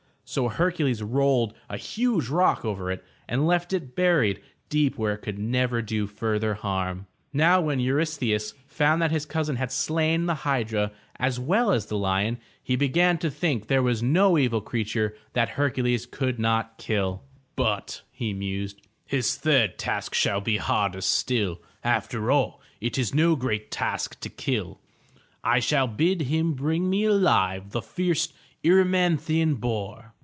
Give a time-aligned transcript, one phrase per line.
[0.23, 5.23] So Hercules rolled a huge rock over it, and left it buried deep where it
[5.23, 7.07] could never do further harm.
[7.33, 11.41] Now when Eurystheus found that his cousin had slain the hydra 426 THE TREASURE CHEST
[11.41, 15.49] as well as the lion, he began to think there was no evil creature that
[15.49, 17.23] Hercules could not kill.
[17.57, 18.81] "But/^ he mused,
[19.11, 21.61] ''his third task shall be harder still.
[21.83, 24.79] After all it is no great task to kill.
[25.43, 28.31] I shall bid him bring me alive the fierce
[28.65, 30.13] Er y man'thi an boar.''